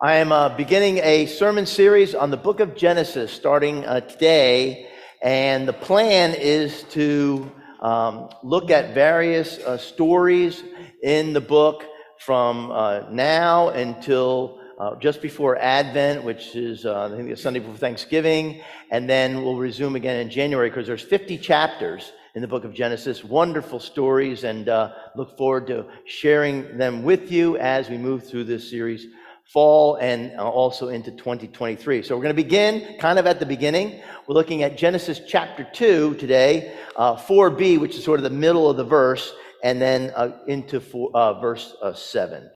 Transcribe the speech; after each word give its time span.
I 0.00 0.14
am 0.14 0.32
uh, 0.32 0.48
beginning 0.48 0.98
a 0.98 1.26
sermon 1.26 1.64
series 1.64 2.14
on 2.16 2.30
the 2.30 2.36
book 2.36 2.58
of 2.58 2.74
Genesis 2.74 3.30
starting 3.30 3.84
uh, 3.84 4.00
today, 4.00 4.88
and 5.22 5.68
the 5.68 5.72
plan 5.72 6.34
is 6.34 6.82
to 6.90 7.52
um, 7.80 8.28
look 8.42 8.72
at 8.72 8.94
various 8.94 9.58
uh, 9.58 9.78
stories 9.78 10.64
in 11.04 11.32
the 11.32 11.40
book 11.40 11.84
from 12.18 12.72
uh, 12.72 13.02
now 13.10 13.68
until 13.68 14.58
uh, 14.80 14.96
just 14.96 15.22
before 15.22 15.56
Advent, 15.58 16.24
which 16.24 16.56
is 16.56 16.84
uh, 16.84 17.04
I 17.04 17.16
think 17.16 17.28
the 17.28 17.36
Sunday 17.36 17.60
before 17.60 17.76
Thanksgiving, 17.76 18.60
and 18.90 19.08
then 19.08 19.44
we'll 19.44 19.56
resume 19.56 19.94
again 19.94 20.18
in 20.18 20.30
January 20.30 20.68
because 20.68 20.88
there's 20.88 21.02
50 21.02 21.38
chapters 21.38 22.10
in 22.34 22.42
the 22.42 22.48
book 22.48 22.64
of 22.64 22.74
Genesis. 22.74 23.22
Wonderful 23.22 23.78
stories, 23.78 24.42
and 24.42 24.66
look 25.14 25.36
forward 25.38 25.68
to 25.68 25.86
sharing 26.06 26.76
them 26.76 27.04
with 27.04 27.30
you 27.30 27.56
as 27.58 27.88
we 27.88 27.98
move 27.98 28.26
through 28.26 28.44
this 28.44 28.68
series 28.68 29.06
fall 29.46 29.96
and 29.96 30.32
uh, 30.38 30.48
also 30.48 30.88
into 30.88 31.10
2023. 31.10 32.02
So 32.02 32.16
we're 32.16 32.22
going 32.22 32.34
to 32.34 32.42
begin 32.42 32.98
kind 32.98 33.18
of 33.18 33.26
at 33.26 33.38
the 33.38 33.46
beginning. 33.46 34.00
We're 34.26 34.34
looking 34.34 34.62
at 34.62 34.78
Genesis 34.78 35.20
chapter 35.26 35.66
2 35.72 36.14
today, 36.14 36.74
uh, 36.96 37.16
4b, 37.16 37.78
which 37.80 37.96
is 37.96 38.04
sort 38.04 38.18
of 38.18 38.24
the 38.24 38.30
middle 38.30 38.70
of 38.70 38.76
the 38.76 38.84
verse, 38.84 39.32
and 39.62 39.80
then 39.80 40.12
uh, 40.16 40.38
into 40.46 40.80
four, 40.80 41.10
uh, 41.14 41.40
verse 41.40 41.74
uh, 41.82 41.92
7. 41.92 42.50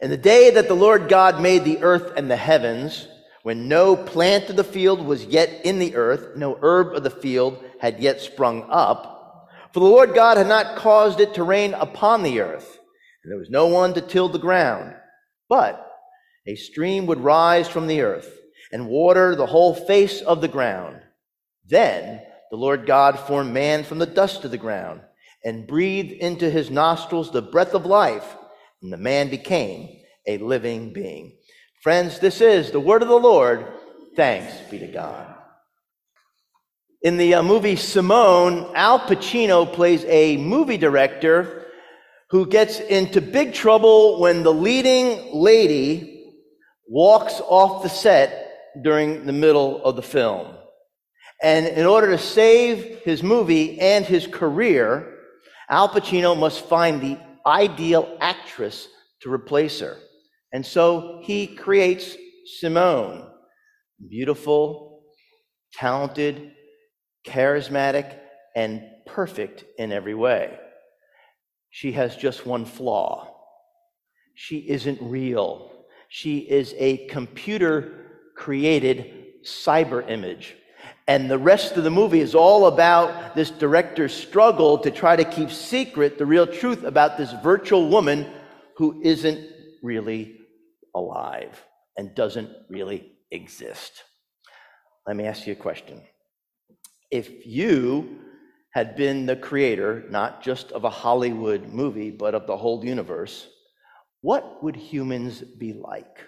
In 0.00 0.10
the 0.10 0.16
day 0.16 0.50
that 0.50 0.68
the 0.68 0.74
Lord 0.74 1.08
God 1.08 1.40
made 1.40 1.64
the 1.64 1.82
earth 1.82 2.12
and 2.16 2.30
the 2.30 2.36
heavens, 2.36 3.08
when 3.42 3.68
no 3.68 3.96
plant 3.96 4.50
of 4.50 4.56
the 4.56 4.64
field 4.64 5.04
was 5.04 5.24
yet 5.24 5.64
in 5.64 5.78
the 5.78 5.96
earth, 5.96 6.36
no 6.36 6.58
herb 6.60 6.94
of 6.94 7.02
the 7.02 7.10
field 7.10 7.62
had 7.80 8.00
yet 8.00 8.20
sprung 8.20 8.66
up, 8.70 9.48
for 9.72 9.80
the 9.80 9.86
Lord 9.86 10.14
God 10.14 10.36
had 10.36 10.48
not 10.48 10.76
caused 10.76 11.20
it 11.20 11.34
to 11.34 11.44
rain 11.44 11.74
upon 11.74 12.22
the 12.22 12.40
earth, 12.40 12.78
and 13.22 13.30
there 13.30 13.38
was 13.38 13.50
no 13.50 13.66
one 13.66 13.94
to 13.94 14.00
till 14.00 14.28
the 14.28 14.38
ground. 14.38 14.94
But 15.48 15.85
a 16.46 16.54
stream 16.54 17.06
would 17.06 17.20
rise 17.20 17.68
from 17.68 17.86
the 17.86 18.02
earth 18.02 18.40
and 18.72 18.88
water 18.88 19.34
the 19.34 19.46
whole 19.46 19.74
face 19.74 20.20
of 20.22 20.40
the 20.40 20.48
ground. 20.48 21.00
Then 21.66 22.22
the 22.50 22.56
Lord 22.56 22.86
God 22.86 23.18
formed 23.18 23.52
man 23.52 23.84
from 23.84 23.98
the 23.98 24.06
dust 24.06 24.44
of 24.44 24.50
the 24.50 24.58
ground 24.58 25.00
and 25.44 25.66
breathed 25.66 26.12
into 26.12 26.50
his 26.50 26.70
nostrils 26.70 27.30
the 27.30 27.42
breath 27.42 27.74
of 27.74 27.86
life, 27.86 28.36
and 28.82 28.92
the 28.92 28.96
man 28.96 29.28
became 29.28 29.88
a 30.26 30.38
living 30.38 30.92
being. 30.92 31.36
Friends, 31.82 32.18
this 32.18 32.40
is 32.40 32.70
the 32.70 32.80
word 32.80 33.02
of 33.02 33.08
the 33.08 33.14
Lord. 33.14 33.66
Thanks 34.16 34.54
be 34.70 34.78
to 34.78 34.88
God. 34.88 35.34
In 37.02 37.16
the 37.16 37.34
uh, 37.34 37.42
movie 37.42 37.76
Simone, 37.76 38.72
Al 38.74 38.98
Pacino 38.98 39.72
plays 39.72 40.04
a 40.06 40.36
movie 40.38 40.78
director 40.78 41.66
who 42.30 42.46
gets 42.46 42.80
into 42.80 43.20
big 43.20 43.54
trouble 43.54 44.18
when 44.18 44.42
the 44.42 44.52
leading 44.52 45.32
lady 45.32 46.15
walks 46.88 47.40
off 47.40 47.82
the 47.82 47.88
set 47.88 48.82
during 48.82 49.26
the 49.26 49.32
middle 49.32 49.84
of 49.84 49.96
the 49.96 50.02
film. 50.02 50.54
And 51.42 51.66
in 51.66 51.86
order 51.86 52.10
to 52.10 52.18
save 52.18 53.00
his 53.00 53.22
movie 53.22 53.78
and 53.80 54.04
his 54.04 54.26
career, 54.26 55.14
Al 55.68 55.88
Pacino 55.88 56.38
must 56.38 56.66
find 56.66 57.00
the 57.00 57.18
ideal 57.44 58.16
actress 58.20 58.88
to 59.22 59.32
replace 59.32 59.80
her. 59.80 59.96
And 60.52 60.64
so 60.64 61.20
he 61.22 61.46
creates 61.46 62.16
Simone, 62.58 63.28
beautiful, 64.08 65.02
talented, 65.74 66.52
charismatic, 67.26 68.18
and 68.54 68.82
perfect 69.04 69.64
in 69.78 69.92
every 69.92 70.14
way. 70.14 70.58
She 71.70 71.92
has 71.92 72.16
just 72.16 72.46
one 72.46 72.64
flaw. 72.64 73.34
She 74.34 74.58
isn't 74.58 74.98
real. 75.02 75.75
She 76.08 76.38
is 76.38 76.74
a 76.78 77.06
computer 77.08 78.06
created 78.36 79.42
cyber 79.44 80.08
image. 80.08 80.56
And 81.08 81.30
the 81.30 81.38
rest 81.38 81.76
of 81.76 81.84
the 81.84 81.90
movie 81.90 82.20
is 82.20 82.34
all 82.34 82.66
about 82.66 83.34
this 83.34 83.50
director's 83.50 84.12
struggle 84.12 84.78
to 84.78 84.90
try 84.90 85.14
to 85.14 85.24
keep 85.24 85.50
secret 85.50 86.18
the 86.18 86.26
real 86.26 86.46
truth 86.46 86.82
about 86.82 87.16
this 87.16 87.32
virtual 87.42 87.88
woman 87.88 88.26
who 88.76 89.00
isn't 89.02 89.40
really 89.82 90.40
alive 90.94 91.64
and 91.96 92.14
doesn't 92.14 92.50
really 92.68 93.12
exist. 93.30 94.02
Let 95.06 95.16
me 95.16 95.24
ask 95.24 95.46
you 95.46 95.52
a 95.52 95.56
question. 95.56 96.02
If 97.10 97.46
you 97.46 98.18
had 98.70 98.96
been 98.96 99.26
the 99.26 99.36
creator, 99.36 100.04
not 100.10 100.42
just 100.42 100.72
of 100.72 100.84
a 100.84 100.90
Hollywood 100.90 101.68
movie, 101.68 102.10
but 102.10 102.34
of 102.34 102.46
the 102.46 102.56
whole 102.56 102.84
universe, 102.84 103.46
what 104.20 104.62
would 104.62 104.76
humans 104.76 105.40
be 105.40 105.72
like? 105.72 106.18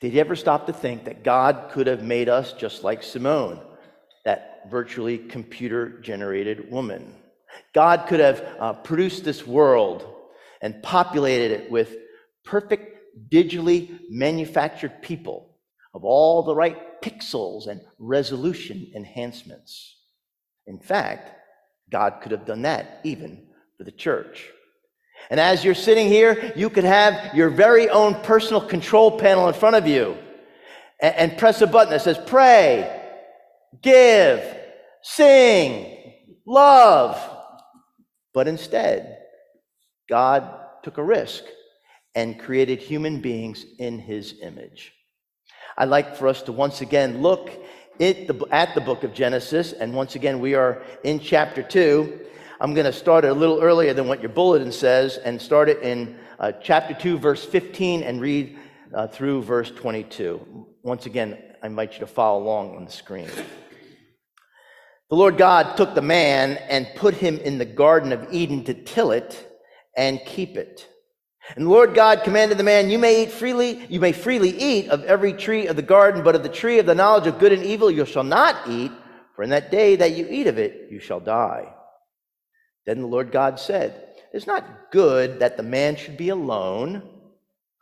Did 0.00 0.12
you 0.12 0.20
ever 0.20 0.36
stop 0.36 0.66
to 0.66 0.72
think 0.72 1.04
that 1.04 1.24
God 1.24 1.70
could 1.72 1.86
have 1.86 2.02
made 2.02 2.28
us 2.28 2.52
just 2.52 2.84
like 2.84 3.02
Simone, 3.02 3.60
that 4.24 4.62
virtually 4.70 5.18
computer 5.18 6.00
generated 6.00 6.70
woman? 6.70 7.14
God 7.74 8.06
could 8.06 8.20
have 8.20 8.46
uh, 8.58 8.72
produced 8.74 9.24
this 9.24 9.46
world 9.46 10.06
and 10.60 10.82
populated 10.82 11.52
it 11.52 11.70
with 11.70 11.96
perfect 12.44 12.96
digitally 13.30 13.98
manufactured 14.10 15.02
people 15.02 15.56
of 15.94 16.04
all 16.04 16.42
the 16.42 16.54
right 16.54 17.00
pixels 17.00 17.66
and 17.66 17.80
resolution 17.98 18.90
enhancements. 18.94 19.96
In 20.66 20.78
fact, 20.78 21.30
God 21.90 22.20
could 22.20 22.32
have 22.32 22.44
done 22.44 22.62
that 22.62 23.00
even 23.04 23.46
for 23.78 23.84
the 23.84 23.92
church. 23.92 24.50
And 25.30 25.40
as 25.40 25.64
you're 25.64 25.74
sitting 25.74 26.08
here, 26.08 26.52
you 26.54 26.70
could 26.70 26.84
have 26.84 27.34
your 27.34 27.50
very 27.50 27.88
own 27.88 28.14
personal 28.22 28.60
control 28.60 29.18
panel 29.18 29.48
in 29.48 29.54
front 29.54 29.76
of 29.76 29.86
you 29.86 30.16
and, 31.00 31.14
and 31.14 31.38
press 31.38 31.60
a 31.62 31.66
button 31.66 31.90
that 31.90 32.02
says 32.02 32.18
pray, 32.26 33.02
give, 33.82 34.56
sing, 35.02 36.14
love. 36.46 37.20
But 38.32 38.48
instead, 38.48 39.18
God 40.08 40.48
took 40.82 40.98
a 40.98 41.02
risk 41.02 41.44
and 42.14 42.38
created 42.38 42.80
human 42.80 43.20
beings 43.20 43.64
in 43.78 43.98
his 43.98 44.36
image. 44.42 44.92
I'd 45.76 45.88
like 45.88 46.16
for 46.16 46.28
us 46.28 46.42
to 46.42 46.52
once 46.52 46.80
again 46.80 47.20
look 47.20 47.50
at 48.00 48.26
the, 48.26 48.46
at 48.50 48.74
the 48.74 48.80
book 48.80 49.04
of 49.04 49.12
Genesis, 49.12 49.72
and 49.72 49.94
once 49.94 50.14
again, 50.14 50.40
we 50.40 50.54
are 50.54 50.82
in 51.02 51.18
chapter 51.18 51.62
2. 51.62 52.20
I'm 52.58 52.72
going 52.72 52.86
to 52.86 52.92
start 52.92 53.26
it 53.26 53.28
a 53.28 53.34
little 53.34 53.60
earlier 53.60 53.92
than 53.92 54.08
what 54.08 54.22
your 54.22 54.30
bulletin 54.30 54.72
says 54.72 55.18
and 55.18 55.40
start 55.40 55.68
it 55.68 55.82
in 55.82 56.16
uh, 56.38 56.52
chapter 56.52 56.94
2, 56.94 57.18
verse 57.18 57.44
15, 57.44 58.02
and 58.02 58.18
read 58.18 58.58
uh, 58.94 59.08
through 59.08 59.42
verse 59.42 59.70
22. 59.70 60.66
Once 60.82 61.04
again, 61.04 61.36
I 61.62 61.66
invite 61.66 61.92
you 61.94 62.00
to 62.00 62.06
follow 62.06 62.42
along 62.42 62.74
on 62.74 62.86
the 62.86 62.90
screen. 62.90 63.28
The 65.10 65.16
Lord 65.16 65.36
God 65.36 65.76
took 65.76 65.94
the 65.94 66.00
man 66.00 66.56
and 66.70 66.88
put 66.96 67.12
him 67.12 67.36
in 67.36 67.58
the 67.58 67.66
Garden 67.66 68.10
of 68.10 68.26
Eden 68.32 68.64
to 68.64 68.74
till 68.74 69.10
it 69.10 69.46
and 69.94 70.18
keep 70.24 70.56
it. 70.56 70.88
And 71.56 71.66
the 71.66 71.70
Lord 71.70 71.94
God 71.94 72.24
commanded 72.24 72.56
the 72.56 72.64
man, 72.64 72.88
You 72.88 72.98
may 72.98 73.24
eat 73.24 73.32
freely, 73.32 73.84
you 73.90 74.00
may 74.00 74.12
freely 74.12 74.50
eat 74.50 74.88
of 74.88 75.04
every 75.04 75.34
tree 75.34 75.66
of 75.66 75.76
the 75.76 75.82
garden, 75.82 76.24
but 76.24 76.34
of 76.34 76.42
the 76.42 76.48
tree 76.48 76.78
of 76.78 76.86
the 76.86 76.94
knowledge 76.94 77.26
of 77.26 77.38
good 77.38 77.52
and 77.52 77.62
evil 77.62 77.90
you 77.90 78.06
shall 78.06 78.24
not 78.24 78.66
eat, 78.66 78.92
for 79.34 79.42
in 79.42 79.50
that 79.50 79.70
day 79.70 79.96
that 79.96 80.16
you 80.16 80.26
eat 80.30 80.46
of 80.46 80.56
it, 80.56 80.88
you 80.90 81.00
shall 81.00 81.20
die. 81.20 81.74
Then 82.86 83.00
the 83.00 83.06
Lord 83.06 83.32
God 83.32 83.58
said, 83.58 84.14
It's 84.32 84.46
not 84.46 84.90
good 84.92 85.40
that 85.40 85.56
the 85.56 85.62
man 85.62 85.96
should 85.96 86.16
be 86.16 86.28
alone. 86.28 87.02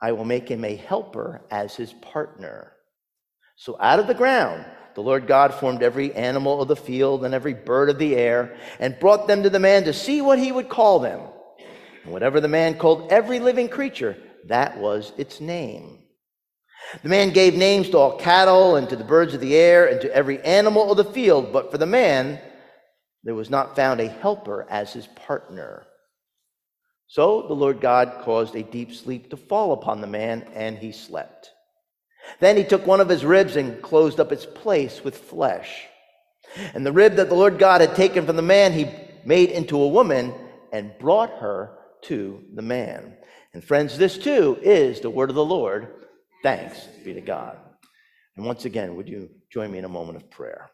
I 0.02 0.12
will 0.12 0.24
make 0.24 0.48
him 0.48 0.64
a 0.64 0.76
helper 0.76 1.42
as 1.50 1.76
his 1.76 1.92
partner. 1.92 2.72
So 3.56 3.76
out 3.78 4.00
of 4.00 4.06
the 4.06 4.14
ground, 4.14 4.64
the 4.94 5.02
Lord 5.02 5.26
God 5.26 5.54
formed 5.54 5.82
every 5.82 6.12
animal 6.14 6.62
of 6.62 6.68
the 6.68 6.76
field 6.76 7.24
and 7.24 7.34
every 7.34 7.54
bird 7.54 7.90
of 7.90 7.98
the 7.98 8.16
air 8.16 8.56
and 8.78 8.98
brought 8.98 9.26
them 9.26 9.42
to 9.42 9.50
the 9.50 9.58
man 9.58 9.84
to 9.84 9.92
see 9.92 10.20
what 10.20 10.38
he 10.38 10.52
would 10.52 10.68
call 10.68 10.98
them. 10.98 11.20
And 12.04 12.12
whatever 12.12 12.40
the 12.40 12.48
man 12.48 12.78
called 12.78 13.10
every 13.10 13.40
living 13.40 13.68
creature, 13.68 14.16
that 14.46 14.78
was 14.78 15.12
its 15.16 15.40
name. 15.40 16.00
The 17.02 17.08
man 17.08 17.30
gave 17.30 17.54
names 17.54 17.90
to 17.90 17.98
all 17.98 18.18
cattle 18.18 18.76
and 18.76 18.88
to 18.88 18.96
the 18.96 19.04
birds 19.04 19.34
of 19.34 19.40
the 19.40 19.56
air 19.56 19.86
and 19.86 20.00
to 20.02 20.14
every 20.14 20.40
animal 20.42 20.90
of 20.90 20.96
the 20.96 21.04
field, 21.04 21.52
but 21.52 21.70
for 21.70 21.78
the 21.78 21.86
man, 21.86 22.38
there 23.24 23.34
was 23.34 23.50
not 23.50 23.74
found 23.74 24.00
a 24.00 24.08
helper 24.08 24.66
as 24.68 24.92
his 24.92 25.06
partner. 25.08 25.86
So 27.06 27.46
the 27.48 27.54
Lord 27.54 27.80
God 27.80 28.22
caused 28.22 28.54
a 28.54 28.62
deep 28.62 28.94
sleep 28.94 29.30
to 29.30 29.36
fall 29.36 29.72
upon 29.72 30.00
the 30.00 30.06
man, 30.06 30.46
and 30.54 30.78
he 30.78 30.92
slept. 30.92 31.50
Then 32.40 32.56
he 32.56 32.64
took 32.64 32.86
one 32.86 33.00
of 33.00 33.08
his 33.08 33.24
ribs 33.24 33.56
and 33.56 33.82
closed 33.82 34.20
up 34.20 34.32
its 34.32 34.46
place 34.46 35.02
with 35.02 35.16
flesh. 35.16 35.86
And 36.74 36.84
the 36.84 36.92
rib 36.92 37.16
that 37.16 37.28
the 37.28 37.34
Lord 37.34 37.58
God 37.58 37.80
had 37.80 37.94
taken 37.94 38.26
from 38.26 38.36
the 38.36 38.42
man, 38.42 38.72
he 38.72 38.90
made 39.24 39.50
into 39.50 39.80
a 39.80 39.88
woman 39.88 40.34
and 40.72 40.98
brought 40.98 41.30
her 41.38 41.78
to 42.02 42.42
the 42.54 42.62
man. 42.62 43.16
And 43.52 43.64
friends, 43.64 43.96
this 43.96 44.18
too 44.18 44.58
is 44.62 45.00
the 45.00 45.10
word 45.10 45.30
of 45.30 45.36
the 45.36 45.44
Lord. 45.44 45.88
Thanks 46.42 46.78
be 47.04 47.14
to 47.14 47.20
God. 47.20 47.58
And 48.36 48.44
once 48.44 48.64
again, 48.64 48.96
would 48.96 49.08
you 49.08 49.30
join 49.52 49.70
me 49.70 49.78
in 49.78 49.84
a 49.84 49.88
moment 49.88 50.16
of 50.16 50.30
prayer? 50.30 50.70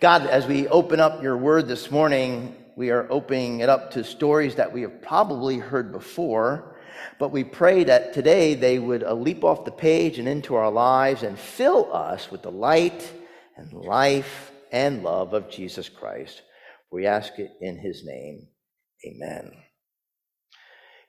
God, 0.00 0.26
as 0.26 0.46
we 0.46 0.68
open 0.68 1.00
up 1.00 1.22
your 1.22 1.36
word 1.36 1.68
this 1.68 1.90
morning, 1.90 2.56
we 2.76 2.90
are 2.90 3.06
opening 3.10 3.60
it 3.60 3.68
up 3.68 3.92
to 3.92 4.04
stories 4.04 4.54
that 4.56 4.72
we 4.72 4.82
have 4.82 5.02
probably 5.02 5.58
heard 5.58 5.92
before, 5.92 6.76
but 7.18 7.28
we 7.28 7.44
pray 7.44 7.84
that 7.84 8.12
today 8.14 8.54
they 8.54 8.78
would 8.78 9.04
uh, 9.04 9.14
leap 9.14 9.44
off 9.44 9.64
the 9.64 9.70
page 9.70 10.18
and 10.18 10.26
into 10.26 10.54
our 10.54 10.70
lives 10.70 11.22
and 11.22 11.38
fill 11.38 11.94
us 11.94 12.30
with 12.30 12.42
the 12.42 12.50
light 12.50 13.12
and 13.56 13.72
life 13.72 14.50
and 14.72 15.02
love 15.02 15.34
of 15.34 15.50
Jesus 15.50 15.88
Christ. 15.88 16.42
We 16.90 17.06
ask 17.06 17.38
it 17.38 17.52
in 17.60 17.78
his 17.78 18.04
name. 18.04 18.48
Amen. 19.06 19.52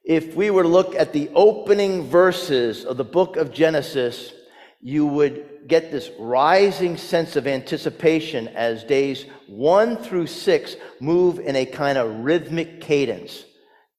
If 0.04 0.36
we 0.36 0.50
were 0.50 0.64
to 0.64 0.70
look 0.70 0.96
at 0.96 1.14
the 1.14 1.30
opening 1.34 2.10
verses 2.10 2.84
of 2.84 2.98
the 2.98 3.06
book 3.06 3.38
of 3.38 3.54
Genesis, 3.54 4.34
you 4.82 5.06
would 5.08 5.53
get 5.68 5.92
this 5.92 6.10
rising 6.20 6.98
sense 6.98 7.36
of 7.36 7.48
anticipation 7.48 8.48
as 8.50 8.84
days 8.84 9.26
one 9.48 9.98
through 9.98 10.28
six 10.28 10.76
move 11.00 11.40
in 11.40 11.56
a 11.56 11.66
kind 11.66 11.98
of 11.98 12.24
rhythmic 12.24 12.82
cadence. 12.82 13.44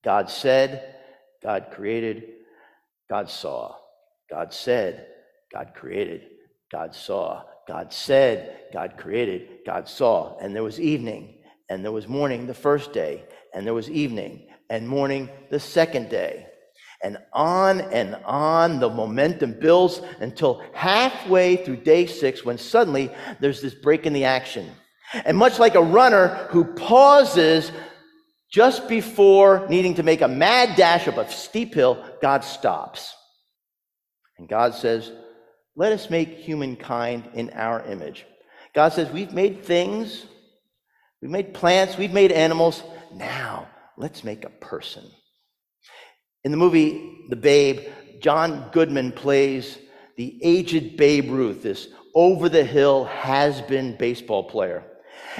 God 0.05 0.31
said, 0.31 0.95
God 1.43 1.69
created, 1.73 2.25
God 3.09 3.31
saw. 3.31 3.77
God 4.31 4.53
said, 4.53 5.07
God 5.53 5.73
created, 5.75 6.23
God 6.71 6.95
saw. 6.95 7.43
God 7.67 7.93
said, 7.93 8.61
God 8.73 8.97
created, 8.97 9.61
God 9.65 9.89
saw. 9.89 10.37
And 10.39 10.55
there 10.55 10.63
was 10.63 10.81
evening, 10.81 11.39
and 11.69 11.85
there 11.85 11.93
was 11.93 12.09
morning 12.09 12.47
the 12.47 12.55
first 12.55 12.93
day, 12.93 13.25
and 13.55 13.67
there 13.67 13.75
was 13.75 13.91
evening 13.91 14.47
and 14.69 14.89
morning 14.89 15.31
the 15.51 15.61
second 15.61 16.11
day. 16.11 16.47
And 17.05 17.19
on 17.35 17.83
and 17.93 18.17
on 18.25 18.81
the 18.81 18.89
momentum 18.89 19.61
builds 19.61 20.01
until 20.21 20.65
halfway 20.73 21.57
through 21.57 21.77
day 21.77 22.07
six 22.07 22.47
when 22.47 22.57
suddenly 22.57 23.11
there's 23.41 23.61
this 23.61 23.75
break 23.75 24.07
in 24.07 24.15
the 24.15 24.25
action. 24.25 24.71
And 25.27 25.37
much 25.37 25.59
like 25.59 25.75
a 25.75 25.83
runner 25.83 26.29
who 26.51 26.65
pauses 26.65 27.71
just 28.51 28.89
before 28.89 29.67
needing 29.69 29.97
to 29.97 30.03
make 30.03 30.23
a 30.23 30.29
mad 30.29 30.77
dash 30.77 31.07
up 31.07 31.19
a 31.19 31.31
steep 31.31 31.75
hill, 31.75 32.03
God 32.23 32.43
stops. 32.43 33.15
And 34.39 34.49
God 34.49 34.75
says, 34.75 35.13
Let 35.77 35.93
us 35.93 36.09
make 36.09 36.39
humankind 36.39 37.29
in 37.35 37.51
our 37.51 37.85
image. 37.85 38.25
God 38.75 38.95
says, 38.95 39.11
We've 39.11 39.33
made 39.33 39.63
things, 39.63 40.25
we've 41.21 41.31
made 41.31 41.53
plants, 41.53 41.99
we've 41.99 42.15
made 42.15 42.33
animals. 42.33 42.83
Now, 43.13 43.69
let's 43.99 44.25
make 44.25 44.45
a 44.45 44.51
person. 44.51 45.05
In 46.45 46.51
the 46.51 46.59
movie 46.59 47.25
The 47.31 47.37
Babe, 47.37 47.81
John 48.21 48.69
Goodman 48.71 49.13
plays 49.13 49.79
the 50.17 50.39
aged 50.43 50.97
Babe 50.97 51.31
Ruth, 51.31 51.63
this 51.63 51.89
over 52.15 52.49
the 52.49 52.65
hill 52.65 53.07
has 53.07 53.61
been 53.63 53.97
baseball 53.97 54.45
player. 54.45 54.85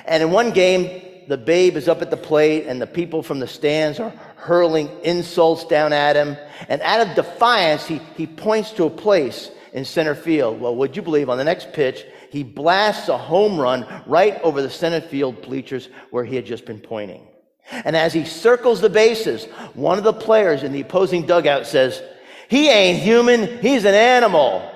And 0.07 0.23
in 0.23 0.31
one 0.31 0.51
game, 0.51 1.03
the 1.29 1.37
Babe 1.37 1.77
is 1.77 1.89
up 1.89 2.03
at 2.03 2.11
the 2.11 2.17
plate, 2.17 2.67
and 2.67 2.81
the 2.81 2.87
people 2.87 3.23
from 3.23 3.39
the 3.39 3.47
stands 3.47 4.01
are 4.01 4.11
hurling 4.37 4.89
insults 5.03 5.65
down 5.67 5.93
at 5.93 6.17
him. 6.17 6.37
And 6.69 6.83
out 6.83 7.07
of 7.07 7.15
defiance, 7.15 7.87
he, 7.87 8.01
he 8.17 8.27
points 8.27 8.73
to 8.73 8.85
a 8.85 8.91
place 8.91 9.51
in 9.73 9.85
center 9.85 10.15
field. 10.15 10.61
Well, 10.61 10.75
would 10.77 10.97
you 10.97 11.03
believe 11.03 11.31
on 11.31 11.39
the 11.39 11.45
next 11.45 11.73
pitch, 11.73 12.05
he 12.31 12.43
blasts 12.43 13.09
a 13.09 13.17
home 13.17 13.61
run 13.61 13.87
right 14.07 14.41
over 14.43 14.61
the 14.61 14.71
center 14.71 15.01
field 15.01 15.43
bleachers 15.43 15.89
where 16.11 16.25
he 16.25 16.35
had 16.35 16.47
just 16.47 16.65
been 16.65 16.81
pointing. 16.81 17.27
And 17.71 17.97
as 17.97 18.13
he 18.13 18.25
circles 18.25 18.81
the 18.81 18.91
bases, 18.91 19.45
one 19.75 19.99
of 19.99 20.05
the 20.05 20.13
players 20.13 20.63
in 20.63 20.73
the 20.73 20.83
opposing 20.83 21.27
dugout 21.27 21.67
says, 21.67 22.03
He 22.49 22.69
ain't 22.69 23.03
human, 23.03 23.59
he's 23.59 23.85
an 23.85 23.95
animal. 23.95 24.71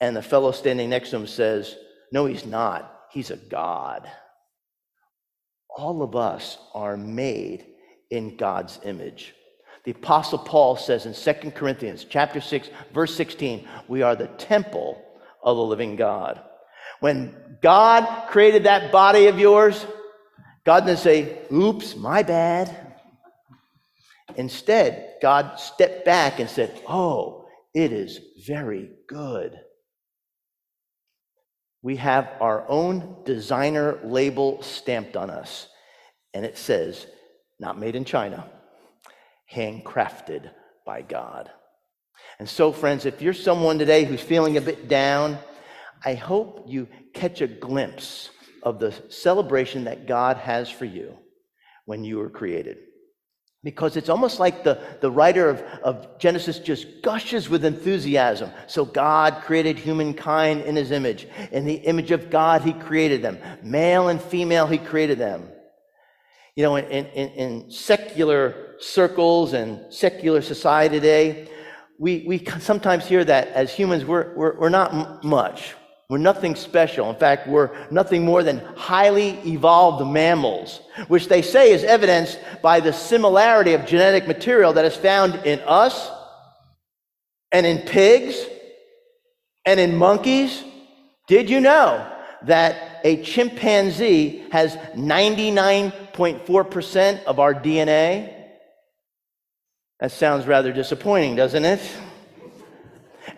And 0.00 0.16
the 0.16 0.22
fellow 0.22 0.52
standing 0.52 0.90
next 0.90 1.10
to 1.10 1.16
him 1.16 1.26
says, 1.26 1.76
No, 2.12 2.26
he's 2.26 2.46
not. 2.46 2.90
He's 3.10 3.30
a 3.30 3.36
God. 3.36 4.08
All 5.76 6.02
of 6.02 6.14
us 6.14 6.58
are 6.72 6.96
made 6.96 7.66
in 8.10 8.36
God's 8.36 8.78
image. 8.84 9.34
The 9.84 9.90
apostle 9.90 10.38
Paul 10.38 10.76
says 10.76 11.04
in 11.06 11.14
2 11.14 11.50
Corinthians 11.50 12.06
chapter 12.08 12.40
6 12.40 12.70
verse 12.92 13.14
16, 13.14 13.68
we 13.86 14.02
are 14.02 14.16
the 14.16 14.28
temple 14.28 15.02
of 15.42 15.56
the 15.56 15.62
living 15.62 15.96
God. 15.96 16.40
When 17.00 17.58
God 17.60 18.28
created 18.28 18.64
that 18.64 18.90
body 18.90 19.26
of 19.26 19.38
yours, 19.38 19.84
God 20.64 20.86
didn't 20.86 21.00
say, 21.00 21.38
oops, 21.52 21.94
my 21.94 22.22
bad. 22.22 22.74
Instead, 24.36 25.16
God 25.20 25.58
stepped 25.60 26.04
back 26.04 26.40
and 26.40 26.48
said, 26.48 26.80
oh, 26.88 27.46
it 27.74 27.92
is 27.92 28.20
very 28.46 28.90
good. 29.06 29.60
We 31.82 31.96
have 31.96 32.30
our 32.40 32.66
own 32.68 33.18
designer 33.24 34.00
label 34.02 34.62
stamped 34.62 35.16
on 35.16 35.28
us, 35.28 35.68
and 36.32 36.44
it 36.44 36.56
says, 36.56 37.06
not 37.60 37.78
made 37.78 37.94
in 37.94 38.06
China, 38.06 38.48
handcrafted 39.52 40.50
by 40.86 41.02
God. 41.02 41.50
And 42.38 42.48
so, 42.48 42.72
friends, 42.72 43.04
if 43.04 43.20
you're 43.20 43.34
someone 43.34 43.78
today 43.78 44.04
who's 44.04 44.22
feeling 44.22 44.56
a 44.56 44.62
bit 44.62 44.88
down, 44.88 45.38
I 46.04 46.14
hope 46.14 46.64
you 46.66 46.88
catch 47.12 47.42
a 47.42 47.46
glimpse 47.46 48.30
of 48.64 48.80
the 48.80 48.94
celebration 49.08 49.84
that 49.84 50.06
God 50.06 50.38
has 50.38 50.68
for 50.70 50.84
you 50.84 51.16
when 51.84 52.02
you 52.02 52.18
were 52.18 52.30
created. 52.30 52.78
Because 53.62 53.96
it's 53.96 54.10
almost 54.10 54.40
like 54.40 54.62
the, 54.62 54.78
the 55.00 55.10
writer 55.10 55.48
of, 55.48 55.60
of 55.82 56.18
Genesis 56.18 56.58
just 56.58 56.86
gushes 57.02 57.48
with 57.48 57.64
enthusiasm. 57.64 58.50
So 58.66 58.84
God 58.84 59.42
created 59.42 59.78
humankind 59.78 60.62
in 60.62 60.76
his 60.76 60.90
image. 60.90 61.26
In 61.50 61.64
the 61.64 61.74
image 61.74 62.10
of 62.10 62.28
God, 62.28 62.60
he 62.60 62.74
created 62.74 63.22
them. 63.22 63.38
Male 63.62 64.08
and 64.08 64.20
female, 64.20 64.66
he 64.66 64.76
created 64.76 65.18
them. 65.18 65.48
You 66.56 66.62
know, 66.62 66.76
in, 66.76 67.06
in, 67.06 67.28
in 67.30 67.70
secular 67.70 68.76
circles 68.78 69.54
and 69.54 69.92
secular 69.92 70.42
society 70.42 70.96
today, 70.96 71.48
we, 71.98 72.24
we 72.26 72.44
sometimes 72.60 73.06
hear 73.06 73.24
that 73.24 73.48
as 73.48 73.72
humans, 73.72 74.04
we're, 74.04 74.34
we're, 74.36 74.58
we're 74.60 74.68
not 74.68 75.24
much. 75.24 75.74
We're 76.10 76.18
nothing 76.18 76.54
special. 76.54 77.08
In 77.08 77.16
fact, 77.16 77.48
we're 77.48 77.70
nothing 77.90 78.24
more 78.24 78.42
than 78.42 78.58
highly 78.58 79.38
evolved 79.46 80.06
mammals, 80.06 80.80
which 81.08 81.28
they 81.28 81.40
say 81.40 81.72
is 81.72 81.82
evidenced 81.82 82.38
by 82.62 82.80
the 82.80 82.92
similarity 82.92 83.72
of 83.72 83.86
genetic 83.86 84.28
material 84.28 84.74
that 84.74 84.84
is 84.84 84.96
found 84.96 85.46
in 85.46 85.60
us 85.60 86.10
and 87.52 87.64
in 87.64 87.78
pigs 87.78 88.36
and 89.64 89.80
in 89.80 89.96
monkeys. 89.96 90.62
Did 91.26 91.48
you 91.48 91.60
know 91.60 92.06
that 92.42 93.00
a 93.04 93.22
chimpanzee 93.22 94.44
has 94.52 94.76
99.4% 94.94 97.24
of 97.24 97.38
our 97.38 97.54
DNA? 97.54 98.30
That 100.00 100.12
sounds 100.12 100.46
rather 100.46 100.70
disappointing, 100.70 101.36
doesn't 101.36 101.64
it? 101.64 101.80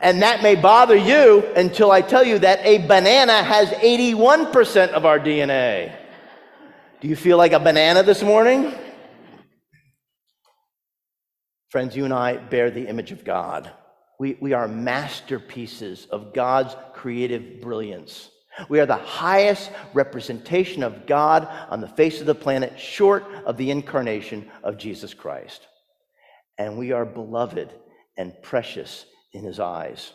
And 0.00 0.22
that 0.22 0.42
may 0.42 0.54
bother 0.54 0.96
you 0.96 1.44
until 1.56 1.90
I 1.90 2.02
tell 2.02 2.24
you 2.24 2.38
that 2.40 2.60
a 2.64 2.78
banana 2.86 3.42
has 3.42 3.70
81% 3.70 4.88
of 4.90 5.06
our 5.06 5.18
DNA. 5.18 5.94
Do 7.00 7.08
you 7.08 7.16
feel 7.16 7.38
like 7.38 7.52
a 7.52 7.60
banana 7.60 8.02
this 8.02 8.22
morning? 8.22 8.74
Friends, 11.70 11.96
you 11.96 12.04
and 12.04 12.14
I 12.14 12.36
bear 12.36 12.70
the 12.70 12.88
image 12.88 13.12
of 13.12 13.24
God. 13.24 13.70
We, 14.18 14.36
we 14.40 14.52
are 14.52 14.68
masterpieces 14.68 16.06
of 16.06 16.32
God's 16.32 16.74
creative 16.94 17.60
brilliance. 17.60 18.30
We 18.68 18.80
are 18.80 18.86
the 18.86 18.96
highest 18.96 19.70
representation 19.92 20.82
of 20.82 21.06
God 21.06 21.46
on 21.68 21.80
the 21.80 21.88
face 21.88 22.20
of 22.20 22.26
the 22.26 22.34
planet, 22.34 22.80
short 22.80 23.24
of 23.44 23.58
the 23.58 23.70
incarnation 23.70 24.50
of 24.62 24.78
Jesus 24.78 25.12
Christ. 25.12 25.66
And 26.56 26.78
we 26.78 26.92
are 26.92 27.04
beloved 27.04 27.70
and 28.16 28.32
precious 28.42 29.04
in 29.32 29.44
his 29.44 29.60
eyes. 29.60 30.12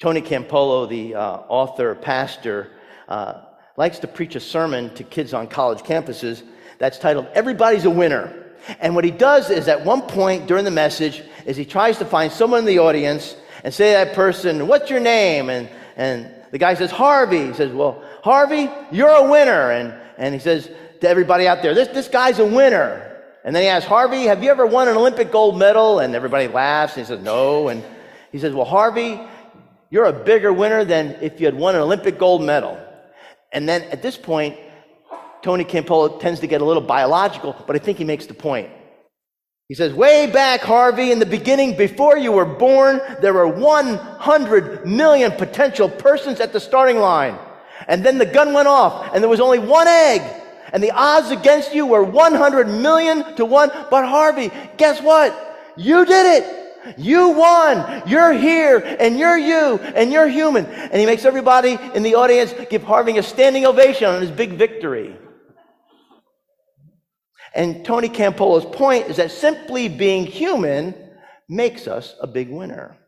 Tony 0.00 0.20
Campolo, 0.20 0.88
the 0.88 1.14
uh, 1.14 1.36
author, 1.48 1.94
pastor, 1.94 2.72
uh, 3.08 3.42
likes 3.76 4.00
to 4.00 4.06
preach 4.06 4.34
a 4.34 4.40
sermon 4.40 4.94
to 4.94 5.04
kids 5.04 5.32
on 5.32 5.46
college 5.46 5.80
campuses 5.80 6.42
that's 6.78 6.98
titled 6.98 7.26
Everybody's 7.34 7.84
a 7.84 7.90
Winner. 7.90 8.44
And 8.80 8.94
what 8.94 9.04
he 9.04 9.10
does 9.10 9.50
is 9.50 9.68
at 9.68 9.84
one 9.84 10.02
point 10.02 10.46
during 10.46 10.64
the 10.64 10.70
message 10.70 11.22
is 11.46 11.56
he 11.56 11.64
tries 11.64 11.98
to 11.98 12.04
find 12.04 12.32
someone 12.32 12.60
in 12.60 12.64
the 12.64 12.78
audience 12.78 13.36
and 13.62 13.72
say 13.72 13.92
to 13.92 14.04
that 14.04 14.14
person, 14.14 14.66
what's 14.66 14.90
your 14.90 15.00
name? 15.00 15.50
And, 15.50 15.68
and 15.96 16.34
the 16.50 16.58
guy 16.58 16.74
says, 16.74 16.90
Harvey. 16.90 17.46
He 17.46 17.52
says, 17.54 17.72
well, 17.72 18.02
Harvey, 18.22 18.70
you're 18.90 19.08
a 19.08 19.30
winner. 19.30 19.70
And, 19.70 19.94
and 20.16 20.34
he 20.34 20.40
says 20.40 20.70
to 21.00 21.08
everybody 21.08 21.46
out 21.46 21.62
there, 21.62 21.74
this, 21.74 21.88
this 21.88 22.08
guy's 22.08 22.38
a 22.38 22.46
winner. 22.46 23.13
And 23.44 23.54
then 23.54 23.62
he 23.62 23.68
asks, 23.68 23.86
Harvey, 23.86 24.22
have 24.22 24.42
you 24.42 24.50
ever 24.50 24.64
won 24.64 24.88
an 24.88 24.96
Olympic 24.96 25.30
gold 25.30 25.58
medal? 25.58 25.98
And 25.98 26.14
everybody 26.14 26.48
laughs. 26.48 26.96
And 26.96 27.06
he 27.06 27.06
says, 27.06 27.22
no. 27.22 27.68
And 27.68 27.84
he 28.32 28.38
says, 28.38 28.54
well, 28.54 28.64
Harvey, 28.64 29.20
you're 29.90 30.06
a 30.06 30.12
bigger 30.12 30.52
winner 30.52 30.84
than 30.84 31.10
if 31.20 31.38
you 31.38 31.46
had 31.46 31.54
won 31.54 31.74
an 31.74 31.82
Olympic 31.82 32.18
gold 32.18 32.42
medal. 32.42 32.78
And 33.52 33.68
then 33.68 33.82
at 33.82 34.02
this 34.02 34.16
point, 34.16 34.56
Tony 35.42 35.64
Campolo 35.64 36.18
tends 36.18 36.40
to 36.40 36.46
get 36.46 36.62
a 36.62 36.64
little 36.64 36.82
biological, 36.82 37.54
but 37.66 37.76
I 37.76 37.78
think 37.78 37.98
he 37.98 38.04
makes 38.04 38.24
the 38.24 38.34
point. 38.34 38.70
He 39.68 39.74
says, 39.74 39.92
way 39.92 40.26
back, 40.30 40.62
Harvey, 40.62 41.12
in 41.12 41.18
the 41.18 41.26
beginning, 41.26 41.76
before 41.76 42.16
you 42.18 42.32
were 42.32 42.44
born, 42.44 43.00
there 43.20 43.34
were 43.34 43.46
100 43.46 44.86
million 44.86 45.32
potential 45.32 45.88
persons 45.88 46.40
at 46.40 46.52
the 46.52 46.60
starting 46.60 46.98
line. 46.98 47.38
And 47.88 48.04
then 48.04 48.18
the 48.18 48.26
gun 48.26 48.52
went 48.52 48.68
off, 48.68 49.14
and 49.14 49.22
there 49.22 49.28
was 49.28 49.40
only 49.40 49.58
one 49.58 49.86
egg. 49.86 50.22
And 50.74 50.82
the 50.82 50.90
odds 50.90 51.30
against 51.30 51.72
you 51.72 51.86
were 51.86 52.02
100 52.02 52.66
million 52.66 53.36
to 53.36 53.44
one. 53.44 53.70
But 53.90 54.06
Harvey, 54.06 54.50
guess 54.76 55.00
what? 55.00 55.32
You 55.76 56.04
did 56.04 56.42
it. 56.42 56.98
You 56.98 57.30
won. 57.30 58.02
You're 58.08 58.32
here 58.32 58.78
and 58.98 59.16
you're 59.16 59.38
you 59.38 59.78
and 59.78 60.12
you're 60.12 60.26
human. 60.26 60.66
And 60.66 60.94
he 60.94 61.06
makes 61.06 61.24
everybody 61.24 61.78
in 61.94 62.02
the 62.02 62.16
audience 62.16 62.52
give 62.68 62.82
Harvey 62.82 63.16
a 63.18 63.22
standing 63.22 63.64
ovation 63.64 64.08
on 64.08 64.20
his 64.20 64.32
big 64.32 64.54
victory. 64.54 65.16
And 67.54 67.84
Tony 67.84 68.08
Campolo's 68.08 68.64
point 68.64 69.06
is 69.06 69.18
that 69.18 69.30
simply 69.30 69.88
being 69.88 70.26
human 70.26 70.92
makes 71.48 71.86
us 71.86 72.16
a 72.20 72.26
big 72.26 72.50
winner. 72.50 72.98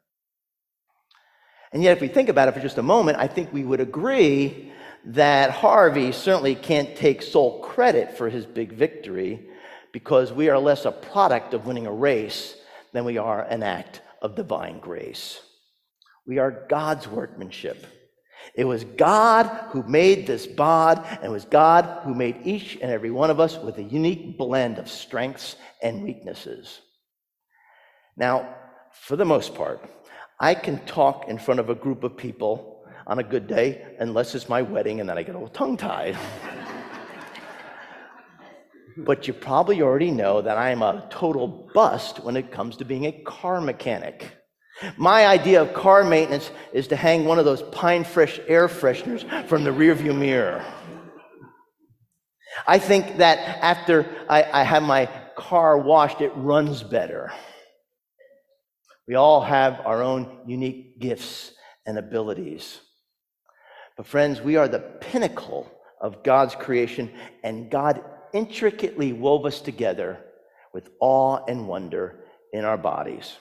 And 1.73 1.83
yet, 1.83 1.97
if 1.97 2.01
we 2.01 2.07
think 2.07 2.29
about 2.29 2.47
it 2.47 2.55
for 2.55 2.61
just 2.61 2.79
a 2.79 2.83
moment, 2.83 3.19
I 3.19 3.27
think 3.27 3.53
we 3.53 3.65
would 3.65 3.81
agree 3.81 4.73
that 5.07 5.51
Harvey 5.51 6.11
certainly 6.11 6.57
can't 6.57 6.97
take 6.97 7.23
sole 7.23 7.61
credit 7.61 8.19
for 8.19 8.29
his 8.29 8.45
big 8.45 8.73
victory 8.73 9.49
because 9.93 10.33
we 10.33 10.49
are 10.49 10.59
less 10.59 10.85
a 10.85 10.91
product 10.91 11.55
of 11.55 11.65
winning 11.65 11.87
a 11.87 11.93
race 11.93 12.57
than 12.93 13.05
we 13.05 13.17
are 13.17 13.43
an 13.43 13.63
act 13.63 14.01
of 14.21 14.35
divine 14.35 14.81
grace. 14.81 15.41
We 16.27 16.39
are 16.39 16.67
God's 16.69 17.07
workmanship. 17.07 17.87
It 18.55 18.65
was 18.65 18.83
God 18.83 19.47
who 19.71 19.85
made 19.85 20.27
this 20.27 20.47
bod, 20.47 21.05
and 21.11 21.25
it 21.25 21.31
was 21.31 21.45
God 21.45 22.03
who 22.03 22.15
made 22.15 22.41
each 22.45 22.75
and 22.75 22.91
every 22.91 23.11
one 23.11 23.31
of 23.31 23.39
us 23.39 23.57
with 23.59 23.79
a 23.79 23.83
unique 23.83 24.37
blend 24.37 24.79
of 24.79 24.91
strengths 24.91 25.57
and 25.83 26.03
weaknesses. 26.03 26.81
Now, 28.17 28.57
for 28.93 29.15
the 29.15 29.25
most 29.25 29.55
part, 29.55 29.89
I 30.41 30.55
can 30.55 30.85
talk 30.85 31.29
in 31.29 31.39
front 31.39 31.61
of 31.61 31.71
a 31.71 31.75
group 31.75 32.03
of 32.03 32.17
people 32.17 32.76
on 33.07 33.19
a 33.19 33.23
good 33.23 33.47
day, 33.47 33.85
unless 34.01 34.35
it's 34.35 34.49
my 34.49 34.63
wedding 34.63 35.01
and 35.01 35.09
then 35.09 35.17
I 35.17 35.23
get 35.23 35.37
all 35.37 35.49
tongue 35.49 35.77
tied. 35.77 36.17
but 38.97 39.29
you 39.29 39.35
probably 39.35 39.83
already 39.83 40.11
know 40.11 40.43
that 40.43 40.57
I 40.57 40.71
am 40.71 40.83
a 40.83 41.07
total 41.11 41.71
bust 41.73 42.25
when 42.25 42.37
it 42.37 42.51
comes 42.51 42.77
to 42.79 42.85
being 42.85 43.07
a 43.07 43.13
car 43.13 43.61
mechanic. 43.61 44.37
My 44.97 45.27
idea 45.27 45.63
of 45.63 45.73
car 45.73 46.05
maintenance 46.05 46.51
is 46.73 46.89
to 46.89 46.97
hang 46.97 47.25
one 47.25 47.39
of 47.39 47.45
those 47.45 47.63
pine 47.63 48.05
fresh 48.05 48.41
air 48.47 48.69
fresheners 48.69 49.47
from 49.47 49.65
the 49.65 49.71
rearview 49.71 50.17
mirror. 50.17 50.65
I 52.67 52.79
think 52.79 53.19
that 53.19 53.39
after 53.63 54.07
I, 54.29 54.43
I 54.43 54.63
have 54.65 54.83
my 54.83 55.09
car 55.37 55.79
washed, 55.79 56.21
it 56.21 56.33
runs 56.35 56.83
better. 56.83 57.33
We 59.07 59.15
all 59.15 59.41
have 59.41 59.81
our 59.87 60.03
own 60.03 60.41
unique 60.47 60.99
gifts 60.99 61.53
and 61.87 61.99
abilities. 61.99 62.81
But, 63.97 64.07
friends, 64.07 64.41
we 64.41 64.57
are 64.57 64.69
the 64.69 64.81
pinnacle 64.81 65.71
of 66.01 66.23
God's 66.23 66.55
creation, 66.55 67.11
and 67.43 67.71
God 67.71 68.05
intricately 68.33 69.13
wove 69.13 69.47
us 69.47 69.61
together 69.61 70.19
with 70.75 70.91
awe 71.01 71.45
and 71.49 71.67
wonder 71.67 72.25
in 72.53 72.65
our 72.65 72.77
bodies. 72.77 73.37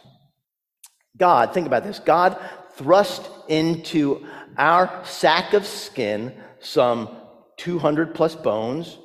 God, 1.18 1.54
think 1.54 1.68
about 1.68 1.84
this 1.84 2.00
God 2.00 2.38
thrust 2.76 3.30
into 3.48 4.26
our 4.58 5.04
sack 5.06 5.54
of 5.54 5.66
skin 5.66 6.34
some 6.60 7.10
200 7.58 8.16
plus 8.16 8.36
bones, 8.36 8.98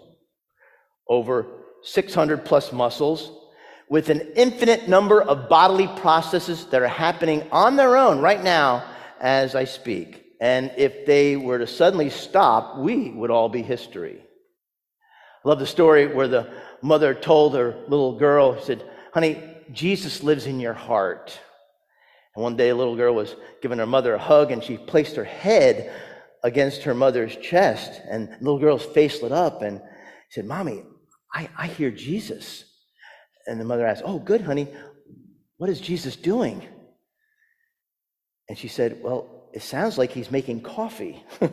over 1.08 1.46
600 1.82 2.44
plus 2.44 2.72
muscles, 2.72 3.32
with 3.88 4.08
an 4.08 4.20
infinite 4.36 4.88
number 4.88 5.20
of 5.20 5.48
bodily 5.48 5.88
processes 6.00 6.66
that 6.66 6.82
are 6.82 6.88
happening 6.88 7.46
on 7.50 7.76
their 7.76 7.96
own 7.96 8.20
right 8.20 8.42
now 8.42 8.84
as 9.20 9.54
I 9.54 9.64
speak. 9.64 10.29
And 10.40 10.72
if 10.76 11.04
they 11.04 11.36
were 11.36 11.58
to 11.58 11.66
suddenly 11.66 12.08
stop, 12.08 12.78
we 12.78 13.10
would 13.10 13.30
all 13.30 13.50
be 13.50 13.62
history. 13.62 14.20
I 15.44 15.48
love 15.48 15.58
the 15.58 15.66
story 15.66 16.06
where 16.06 16.28
the 16.28 16.50
mother 16.82 17.14
told 17.14 17.54
her 17.54 17.76
little 17.88 18.18
girl, 18.18 18.58
she 18.58 18.64
said, 18.64 18.90
Honey, 19.12 19.42
Jesus 19.72 20.22
lives 20.22 20.46
in 20.46 20.58
your 20.58 20.72
heart. 20.72 21.38
And 22.34 22.42
one 22.42 22.56
day 22.56 22.70
a 22.70 22.76
little 22.76 22.96
girl 22.96 23.14
was 23.14 23.34
giving 23.60 23.78
her 23.78 23.86
mother 23.86 24.14
a 24.14 24.18
hug 24.18 24.50
and 24.50 24.62
she 24.62 24.76
placed 24.76 25.16
her 25.16 25.24
head 25.24 25.92
against 26.42 26.84
her 26.84 26.94
mother's 26.94 27.36
chest. 27.36 28.00
And 28.08 28.28
the 28.28 28.38
little 28.40 28.58
girl's 28.58 28.84
face 28.84 29.22
lit 29.22 29.32
up 29.32 29.62
and 29.62 29.82
said, 30.30 30.46
Mommy, 30.46 30.82
I, 31.34 31.48
I 31.56 31.66
hear 31.66 31.90
Jesus. 31.90 32.64
And 33.46 33.60
the 33.60 33.64
mother 33.64 33.86
asked, 33.86 34.02
Oh, 34.04 34.18
good, 34.18 34.40
honey. 34.40 34.68
What 35.58 35.70
is 35.70 35.80
Jesus 35.80 36.16
doing? 36.16 36.62
And 38.48 38.56
she 38.56 38.68
said, 38.68 39.00
Well, 39.02 39.39
it 39.52 39.62
sounds 39.62 39.98
like 39.98 40.12
he's 40.12 40.30
making 40.30 40.62
coffee. 40.62 41.24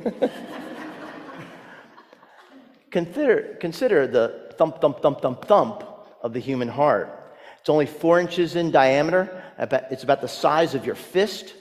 consider, 2.91 3.57
consider 3.59 4.07
the 4.07 4.53
thump, 4.57 4.81
thump, 4.81 5.01
thump, 5.01 5.21
thump, 5.21 5.45
thump 5.45 5.83
of 6.21 6.33
the 6.33 6.39
human 6.39 6.67
heart. 6.67 7.35
It's 7.59 7.69
only 7.69 7.85
four 7.85 8.19
inches 8.19 8.55
in 8.55 8.71
diameter, 8.71 9.43
it's 9.59 10.03
about 10.03 10.21
the 10.21 10.27
size 10.27 10.75
of 10.75 10.85
your 10.85 10.95
fist. 10.95 11.53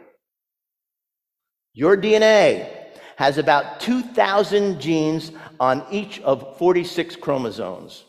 Your 1.74 1.98
DNA 1.98 2.70
has 3.18 3.38
about 3.38 3.82
2,000 3.82 4.79
genes 4.79 5.34
on 5.60 5.86
each 5.91 6.22
of 6.22 6.58
46 6.58 7.18
chromosomes. 7.18 8.06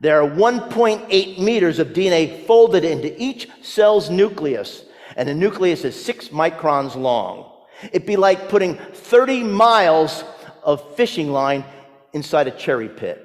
There 0.00 0.22
are 0.22 0.30
1.8 0.30 1.38
meters 1.40 1.80
of 1.80 1.88
DNA 1.88 2.46
folded 2.46 2.84
into 2.84 3.20
each 3.20 3.48
cell's 3.62 4.10
nucleus, 4.10 4.84
and 5.16 5.28
the 5.28 5.34
nucleus 5.34 5.84
is 5.84 6.00
six 6.00 6.28
microns 6.28 6.94
long. 6.94 7.50
It'd 7.82 8.06
be 8.06 8.16
like 8.16 8.48
putting 8.48 8.76
30 8.76 9.42
miles 9.42 10.22
of 10.62 10.94
fishing 10.94 11.32
line 11.32 11.64
inside 12.12 12.46
a 12.46 12.52
cherry 12.52 12.88
pit. 12.88 13.24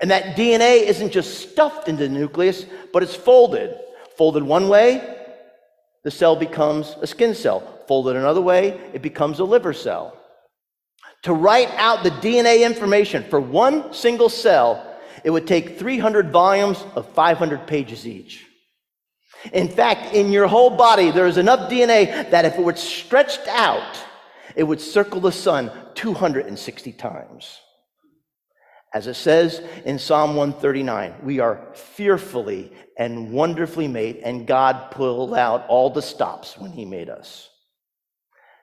And 0.00 0.10
that 0.10 0.36
DNA 0.36 0.82
isn't 0.82 1.10
just 1.10 1.50
stuffed 1.50 1.88
into 1.88 2.04
the 2.04 2.14
nucleus, 2.14 2.66
but 2.92 3.02
it's 3.02 3.14
folded. 3.16 3.76
Folded 4.16 4.44
one 4.44 4.68
way, 4.68 5.16
the 6.04 6.10
cell 6.10 6.36
becomes 6.36 6.94
a 7.00 7.06
skin 7.06 7.34
cell. 7.34 7.82
Folded 7.88 8.14
another 8.14 8.40
way, 8.40 8.80
it 8.92 9.02
becomes 9.02 9.40
a 9.40 9.44
liver 9.44 9.72
cell. 9.72 10.16
To 11.22 11.32
write 11.32 11.70
out 11.70 12.04
the 12.04 12.10
DNA 12.10 12.64
information 12.64 13.24
for 13.24 13.40
one 13.40 13.92
single 13.92 14.28
cell 14.28 14.93
it 15.24 15.30
would 15.30 15.46
take 15.46 15.78
300 15.78 16.30
volumes 16.30 16.84
of 16.94 17.08
500 17.14 17.66
pages 17.66 18.06
each. 18.06 18.44
In 19.52 19.68
fact, 19.68 20.14
in 20.14 20.30
your 20.30 20.46
whole 20.46 20.70
body, 20.70 21.10
there 21.10 21.26
is 21.26 21.38
enough 21.38 21.70
DNA 21.70 22.30
that 22.30 22.44
if 22.44 22.54
it 22.54 22.62
were 22.62 22.76
stretched 22.76 23.46
out, 23.48 23.98
it 24.54 24.64
would 24.64 24.80
circle 24.80 25.20
the 25.20 25.32
sun 25.32 25.72
260 25.94 26.92
times. 26.92 27.58
As 28.92 29.06
it 29.06 29.14
says 29.14 29.60
in 29.84 29.98
Psalm 29.98 30.36
139, 30.36 31.14
we 31.24 31.40
are 31.40 31.66
fearfully 31.74 32.72
and 32.96 33.32
wonderfully 33.32 33.88
made, 33.88 34.18
and 34.18 34.46
God 34.46 34.92
pulled 34.92 35.34
out 35.34 35.66
all 35.68 35.90
the 35.90 36.02
stops 36.02 36.56
when 36.56 36.70
He 36.70 36.84
made 36.84 37.08
us. 37.08 37.48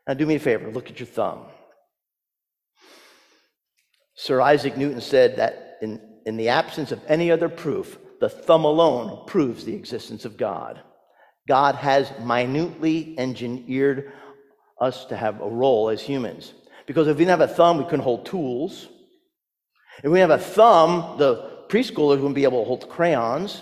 Now, 0.08 0.14
do 0.14 0.26
me 0.26 0.36
a 0.36 0.40
favor, 0.40 0.72
look 0.72 0.90
at 0.90 1.00
your 1.00 1.08
thumb. 1.08 1.46
Sir 4.16 4.40
Isaac 4.42 4.78
Newton 4.78 5.02
said 5.02 5.38
that 5.38 5.78
in 5.82 6.11
in 6.26 6.38
the 6.38 6.50
absence 6.50 6.92
of 6.92 7.02
any 7.08 7.32
other 7.32 7.50
proof, 7.50 7.98
the 8.20 8.30
thumb 8.30 8.66
alone 8.66 9.26
proves 9.26 9.66
the 9.66 9.76
existence 9.76 10.26
of 10.26 10.38
God. 10.38 10.82
God 11.48 11.76
has 11.76 12.12
minutely 12.24 13.18
engineered 13.18 14.12
us 14.80 15.06
to 15.06 15.16
have 15.16 15.42
a 15.42 15.50
role 15.50 15.90
as 15.90 16.02
humans. 16.02 16.54
Because 16.86 17.08
if 17.08 17.18
we 17.18 17.26
didn't 17.26 17.40
have 17.40 17.50
a 17.50 17.54
thumb, 17.54 17.78
we 17.78 17.84
couldn't 17.86 18.02
hold 18.02 18.26
tools. 18.26 18.88
If 19.98 20.06
we 20.06 20.20
didn't 20.20 20.32
have 20.32 20.40
a 20.40 20.44
thumb, 20.44 21.18
the 21.18 21.66
preschoolers 21.68 22.18
wouldn't 22.18 22.36
be 22.36 22.44
able 22.44 22.62
to 22.62 22.68
hold 22.68 22.90
crayons. 22.90 23.62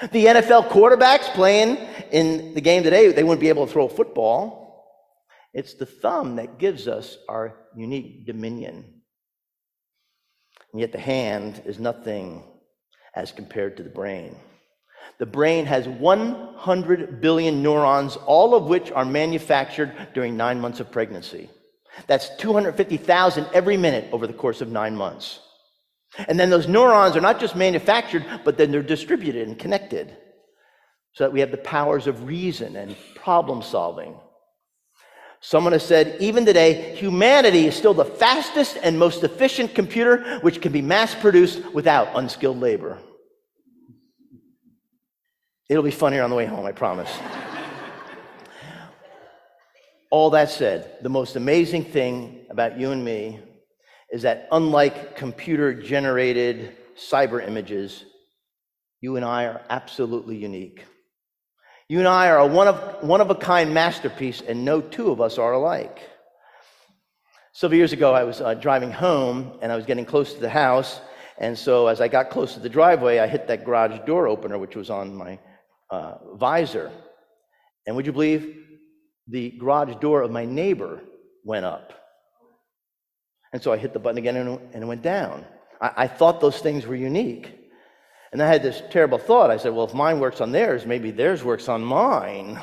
The 0.00 0.26
NFL 0.26 0.68
quarterbacks 0.68 1.32
playing 1.32 1.78
in 2.12 2.54
the 2.54 2.60
game 2.60 2.82
today, 2.82 3.10
they 3.12 3.24
wouldn't 3.24 3.40
be 3.40 3.48
able 3.48 3.66
to 3.66 3.72
throw 3.72 3.86
a 3.86 3.88
football. 3.88 4.66
It's 5.54 5.74
the 5.74 5.86
thumb 5.86 6.36
that 6.36 6.58
gives 6.58 6.86
us 6.86 7.16
our 7.28 7.56
unique 7.74 8.26
dominion. 8.26 8.95
And 10.76 10.80
yet 10.82 10.92
the 10.92 10.98
hand 10.98 11.62
is 11.64 11.78
nothing 11.78 12.42
as 13.14 13.32
compared 13.32 13.78
to 13.78 13.82
the 13.82 13.88
brain. 13.88 14.36
The 15.18 15.24
brain 15.24 15.64
has 15.64 15.88
100 15.88 17.18
billion 17.22 17.62
neurons, 17.62 18.16
all 18.26 18.54
of 18.54 18.64
which 18.64 18.92
are 18.92 19.06
manufactured 19.06 19.90
during 20.12 20.36
nine 20.36 20.60
months 20.60 20.78
of 20.78 20.90
pregnancy. 20.90 21.48
That's 22.06 22.28
250,000 22.36 23.46
every 23.54 23.78
minute 23.78 24.10
over 24.12 24.26
the 24.26 24.34
course 24.34 24.60
of 24.60 24.68
nine 24.68 24.94
months. 24.94 25.40
And 26.28 26.38
then 26.38 26.50
those 26.50 26.68
neurons 26.68 27.16
are 27.16 27.22
not 27.22 27.40
just 27.40 27.56
manufactured, 27.56 28.26
but 28.44 28.58
then 28.58 28.70
they're 28.70 28.82
distributed 28.82 29.48
and 29.48 29.58
connected 29.58 30.14
so 31.14 31.24
that 31.24 31.32
we 31.32 31.40
have 31.40 31.52
the 31.52 31.56
powers 31.56 32.06
of 32.06 32.24
reason 32.24 32.76
and 32.76 32.94
problem 33.14 33.62
solving. 33.62 34.14
Someone 35.40 35.72
has 35.72 35.84
said, 35.84 36.16
even 36.20 36.44
today, 36.44 36.96
humanity 36.96 37.66
is 37.66 37.76
still 37.76 37.94
the 37.94 38.04
fastest 38.04 38.78
and 38.82 38.98
most 38.98 39.22
efficient 39.22 39.74
computer 39.74 40.38
which 40.40 40.60
can 40.60 40.72
be 40.72 40.82
mass 40.82 41.14
produced 41.14 41.64
without 41.72 42.08
unskilled 42.14 42.58
labor. 42.58 42.98
It'll 45.68 45.82
be 45.82 45.90
funnier 45.90 46.22
on 46.22 46.30
the 46.30 46.36
way 46.36 46.46
home, 46.46 46.64
I 46.64 46.72
promise. 46.72 47.10
All 50.10 50.30
that 50.30 50.50
said, 50.50 50.98
the 51.02 51.08
most 51.08 51.36
amazing 51.36 51.84
thing 51.84 52.46
about 52.48 52.78
you 52.78 52.92
and 52.92 53.04
me 53.04 53.40
is 54.10 54.22
that 54.22 54.48
unlike 54.52 55.16
computer 55.16 55.74
generated 55.74 56.76
cyber 56.96 57.46
images, 57.46 58.04
you 59.00 59.16
and 59.16 59.24
I 59.24 59.44
are 59.44 59.62
absolutely 59.68 60.36
unique. 60.36 60.84
You 61.88 62.00
and 62.00 62.08
I 62.08 62.28
are 62.30 62.38
a 62.38 62.46
one 62.46 62.66
of, 62.66 63.02
one 63.02 63.20
of 63.20 63.30
a 63.30 63.34
kind 63.34 63.72
masterpiece, 63.72 64.40
and 64.40 64.64
no 64.64 64.80
two 64.80 65.10
of 65.10 65.20
us 65.20 65.38
are 65.38 65.52
alike. 65.52 66.00
Several 67.52 67.78
years 67.78 67.92
ago, 67.92 68.12
I 68.12 68.24
was 68.24 68.40
uh, 68.40 68.54
driving 68.54 68.90
home 68.90 69.52
and 69.62 69.70
I 69.70 69.76
was 69.76 69.86
getting 69.86 70.04
close 70.04 70.34
to 70.34 70.40
the 70.40 70.50
house. 70.50 71.00
And 71.38 71.56
so, 71.56 71.86
as 71.86 72.00
I 72.00 72.08
got 72.08 72.30
close 72.30 72.54
to 72.54 72.60
the 72.60 72.68
driveway, 72.68 73.18
I 73.18 73.26
hit 73.26 73.46
that 73.48 73.64
garage 73.64 73.98
door 74.04 74.26
opener, 74.26 74.58
which 74.58 74.74
was 74.74 74.90
on 74.90 75.14
my 75.14 75.38
uh, 75.90 76.14
visor. 76.34 76.90
And 77.86 77.94
would 77.94 78.04
you 78.04 78.12
believe 78.12 78.56
the 79.28 79.50
garage 79.52 79.94
door 80.00 80.22
of 80.22 80.30
my 80.30 80.44
neighbor 80.44 81.00
went 81.44 81.64
up? 81.64 81.92
And 83.52 83.62
so 83.62 83.72
I 83.72 83.76
hit 83.76 83.92
the 83.92 83.98
button 83.98 84.18
again 84.18 84.36
and, 84.36 84.60
and 84.74 84.82
it 84.82 84.86
went 84.86 85.02
down. 85.02 85.44
I, 85.80 85.92
I 85.96 86.08
thought 86.08 86.40
those 86.40 86.58
things 86.58 86.84
were 86.84 86.96
unique. 86.96 87.65
And 88.36 88.42
I 88.42 88.48
had 88.48 88.62
this 88.62 88.82
terrible 88.90 89.16
thought. 89.16 89.50
I 89.50 89.56
said, 89.56 89.72
well, 89.72 89.86
if 89.86 89.94
mine 89.94 90.20
works 90.20 90.42
on 90.42 90.52
theirs, 90.52 90.84
maybe 90.84 91.10
theirs 91.10 91.42
works 91.42 91.70
on 91.70 91.82
mine. 91.82 92.60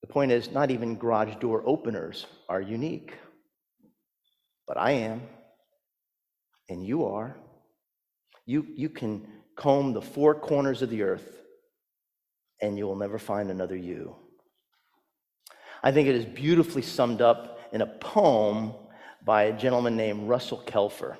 The 0.00 0.06
point 0.06 0.32
is, 0.32 0.50
not 0.50 0.70
even 0.70 0.96
garage 0.96 1.34
door 1.40 1.62
openers 1.66 2.24
are 2.48 2.62
unique. 2.62 3.12
But 4.66 4.78
I 4.78 4.92
am, 4.92 5.20
and 6.70 6.82
you 6.82 7.04
are. 7.04 7.36
You, 8.46 8.64
you 8.74 8.88
can 8.88 9.26
comb 9.56 9.92
the 9.92 10.00
four 10.00 10.34
corners 10.34 10.80
of 10.80 10.88
the 10.88 11.02
earth, 11.02 11.28
and 12.62 12.78
you 12.78 12.86
will 12.86 12.96
never 12.96 13.18
find 13.18 13.50
another 13.50 13.76
you. 13.76 14.16
I 15.82 15.92
think 15.92 16.08
it 16.08 16.14
is 16.14 16.24
beautifully 16.24 16.80
summed 16.80 17.20
up 17.20 17.60
in 17.74 17.82
a 17.82 17.86
poem 17.86 18.72
by 19.22 19.42
a 19.42 19.52
gentleman 19.52 19.98
named 19.98 20.30
Russell 20.30 20.62
Kelfer. 20.66 21.18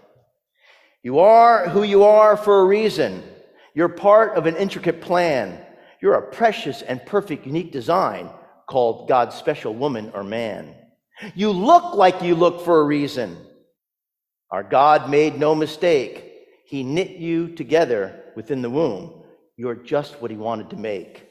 You 1.02 1.20
are 1.20 1.68
who 1.68 1.82
you 1.82 2.04
are 2.04 2.36
for 2.36 2.60
a 2.60 2.64
reason. 2.64 3.22
You're 3.74 3.88
part 3.88 4.36
of 4.36 4.46
an 4.46 4.56
intricate 4.56 5.00
plan. 5.00 5.64
You're 6.00 6.14
a 6.14 6.30
precious 6.32 6.82
and 6.82 7.04
perfect, 7.06 7.46
unique 7.46 7.72
design 7.72 8.30
called 8.68 9.08
God's 9.08 9.36
special 9.36 9.74
woman 9.74 10.10
or 10.14 10.24
man. 10.24 10.74
You 11.34 11.50
look 11.50 11.94
like 11.94 12.22
you 12.22 12.34
look 12.34 12.64
for 12.64 12.80
a 12.80 12.84
reason. 12.84 13.36
Our 14.50 14.62
God 14.62 15.10
made 15.10 15.38
no 15.38 15.54
mistake. 15.54 16.24
He 16.66 16.82
knit 16.82 17.16
you 17.16 17.48
together 17.54 18.24
within 18.36 18.62
the 18.62 18.70
womb. 18.70 19.22
You're 19.56 19.74
just 19.74 20.20
what 20.20 20.30
He 20.30 20.36
wanted 20.36 20.70
to 20.70 20.76
make. 20.76 21.26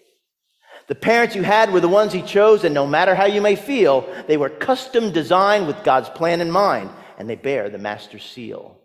The 0.87 0.95
parents 0.95 1.35
you 1.35 1.43
had 1.43 1.71
were 1.71 1.79
the 1.79 1.87
ones 1.87 2.13
He 2.13 2.21
chose, 2.21 2.63
and 2.63 2.73
no 2.73 2.87
matter 2.87 3.15
how 3.15 3.25
you 3.25 3.41
may 3.41 3.55
feel, 3.55 4.07
they 4.27 4.37
were 4.37 4.49
custom 4.49 5.11
designed 5.11 5.67
with 5.67 5.83
God's 5.83 6.09
plan 6.09 6.41
in 6.41 6.51
mind, 6.51 6.89
and 7.17 7.29
they 7.29 7.35
bear 7.35 7.69
the 7.69 7.77
Master's 7.77 8.23
seal. 8.23 8.76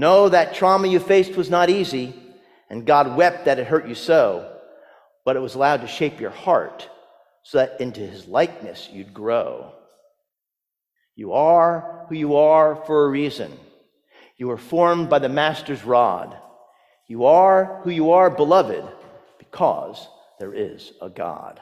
Know 0.00 0.30
that 0.30 0.54
trauma 0.54 0.88
you 0.88 0.98
faced 0.98 1.36
was 1.36 1.50
not 1.50 1.68
easy, 1.68 2.14
and 2.70 2.86
God 2.86 3.18
wept 3.18 3.44
that 3.44 3.58
it 3.58 3.66
hurt 3.66 3.86
you 3.86 3.94
so, 3.94 4.50
but 5.26 5.36
it 5.36 5.40
was 5.40 5.54
allowed 5.54 5.82
to 5.82 5.86
shape 5.86 6.20
your 6.20 6.30
heart 6.30 6.88
so 7.42 7.58
that 7.58 7.82
into 7.82 8.00
his 8.00 8.26
likeness 8.26 8.88
you'd 8.90 9.12
grow. 9.12 9.72
You 11.16 11.34
are 11.34 12.06
who 12.08 12.14
you 12.14 12.36
are 12.36 12.76
for 12.86 13.04
a 13.04 13.10
reason. 13.10 13.52
You 14.38 14.48
were 14.48 14.56
formed 14.56 15.10
by 15.10 15.18
the 15.18 15.28
Master's 15.28 15.84
rod. 15.84 16.34
You 17.06 17.26
are 17.26 17.82
who 17.84 17.90
you 17.90 18.12
are, 18.12 18.30
beloved, 18.30 18.84
because 19.38 20.08
there 20.38 20.54
is 20.54 20.92
a 21.02 21.10
God. 21.10 21.60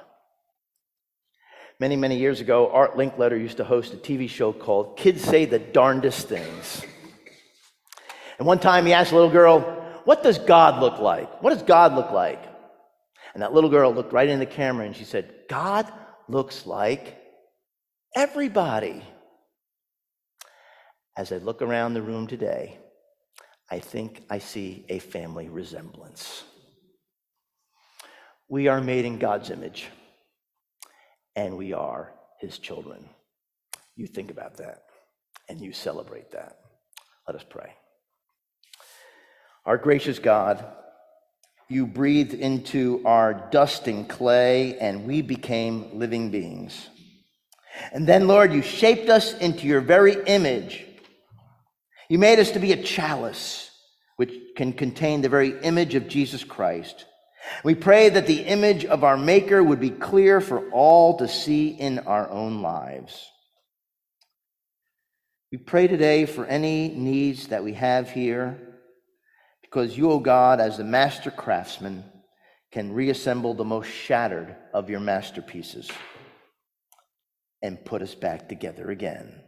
Many, 1.81 1.97
many 1.97 2.19
years 2.19 2.41
ago, 2.41 2.71
Art 2.71 2.97
Linkletter 2.97 3.37
used 3.37 3.57
to 3.57 3.65
host 3.65 3.95
a 3.95 3.97
TV 3.97 4.29
show 4.29 4.53
called 4.53 4.97
Kids 4.97 5.25
Say 5.25 5.45
the 5.45 5.59
Darndest 5.59 6.29
Things. 6.29 6.85
And 8.39 8.47
one 8.47 8.59
time 8.59 8.87
he 8.87 8.93
asked 8.93 9.13
a 9.13 9.15
little 9.15 9.31
girl, 9.31 9.61
What 10.05 10.23
does 10.23 10.39
God 10.39 10.81
look 10.81 11.01
like? 11.01 11.43
What 11.43 11.51
does 11.51 11.63
God 11.63 11.95
look 11.95 12.11
like? 12.11 12.43
And 13.35 13.43
that 13.43 13.53
little 13.53 13.71
girl 13.71 13.93
looked 13.93 14.13
right 14.13 14.29
in 14.29 14.39
the 14.39 14.47
camera 14.47 14.87
and 14.87 14.97
she 14.97 15.05
said, 15.05 15.33
God 15.49 15.91
looks 16.29 16.67
like 16.67 17.19
everybody. 18.15 19.03
As 21.17 21.33
I 21.33 21.39
look 21.39 21.63
around 21.63 21.95
the 21.95 22.03
room 22.03 22.27
today, 22.27 22.79
I 23.71 23.81
think 23.81 24.23
I 24.31 24.39
see 24.39 24.85
a 24.89 24.99
family 24.99 25.49
resemblance. 25.49 26.45
We 28.49 28.69
are 28.69 28.81
made 28.81 29.05
in 29.05 29.19
God's 29.19 29.51
image, 29.51 29.89
and 31.37 31.59
we 31.59 31.75
are 31.75 32.15
his 32.41 32.59
children. 32.59 33.07
You 33.95 34.07
think 34.07 34.31
about 34.31 34.57
that, 34.57 34.85
and 35.49 35.61
you 35.61 35.73
celebrate 35.73 36.31
that. 36.31 36.57
Let 37.27 37.37
us 37.37 37.45
pray. 37.47 37.75
Our 39.69 39.77
gracious 39.77 40.19
God, 40.19 40.65
you 41.69 41.87
breathed 41.87 42.33
into 42.33 43.03
our 43.05 43.35
dusting 43.35 44.07
clay, 44.07 44.79
and 44.79 45.07
we 45.07 45.21
became 45.21 45.99
living 45.99 46.31
beings. 46.31 46.89
And 47.93 48.07
then, 48.07 48.29
Lord, 48.29 48.55
you 48.55 48.63
shaped 48.63 49.11
us 49.11 49.37
into 49.37 49.67
your 49.67 49.83
very 49.83 50.15
image. 50.25 50.87
You 52.09 52.19
made 52.19 52.39
us 52.39 52.53
to 52.53 52.61
be 52.61 52.73
a 52.73 52.83
chalice 52.83 53.71
which 54.17 54.33
can 54.57 54.73
contain 54.73 55.21
the 55.21 55.29
very 55.29 55.61
image 55.61 55.95
of 55.95 56.09
Jesus 56.09 56.45
Christ. 56.45 57.05
We 57.63 57.75
pray 57.75 58.09
that 58.09 58.27
the 58.27 58.41
image 58.41 58.87
of 58.87 59.05
our 59.05 59.19
Maker 59.19 59.63
would 59.63 59.81
be 59.81 59.91
clear 59.91 60.41
for 60.41 60.71
all 60.71 61.19
to 61.19 61.29
see 61.29 61.69
in 61.69 61.99
our 61.99 62.27
own 62.31 62.63
lives. 62.63 63.31
We 65.53 65.59
pray 65.59 65.89
today 65.89 66.25
for 66.25 66.47
any 66.47 66.89
needs 66.89 67.49
that 67.49 67.65
we 67.65 67.75
have 67.75 68.09
here 68.11 68.65
because 69.71 69.97
you, 69.97 70.11
O 70.11 70.15
oh 70.15 70.21
God, 70.21 70.61
as 70.61 70.79
the 70.79 70.85
master 70.85 71.31
craftsman, 71.31 72.05
can 72.73 72.93
reassemble 72.93 73.55
the 73.55 73.65
most 73.65 73.89
shattered 73.89 74.57
of 74.73 74.89
your 74.89 75.01
masterpieces 75.01 75.91
and 77.63 77.85
put 77.85 78.03
us 78.03 78.15
back 78.15 78.49
together 78.49 78.91
again. 78.91 79.43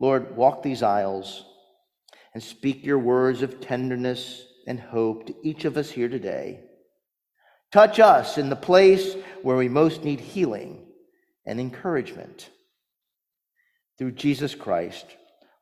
Lord, 0.00 0.36
walk 0.36 0.62
these 0.62 0.82
aisles 0.82 1.44
and 2.34 2.42
speak 2.42 2.84
your 2.84 2.98
words 2.98 3.42
of 3.42 3.60
tenderness 3.60 4.44
and 4.66 4.80
hope 4.80 5.26
to 5.26 5.34
each 5.44 5.64
of 5.64 5.76
us 5.76 5.90
here 5.90 6.08
today. 6.08 6.60
Touch 7.70 8.00
us 8.00 8.36
in 8.36 8.50
the 8.50 8.56
place 8.56 9.14
where 9.42 9.56
we 9.56 9.68
most 9.68 10.02
need 10.02 10.20
healing 10.20 10.86
and 11.46 11.60
encouragement. 11.60 12.50
Through 13.98 14.12
Jesus 14.12 14.54
Christ, 14.54 15.06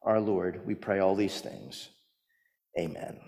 our 0.03 0.21
Lord, 0.21 0.67
we 0.67 0.75
pray 0.75 1.01
all 1.01 1.15
these 1.15 1.41
things. 1.41 1.91
Amen. 2.79 3.21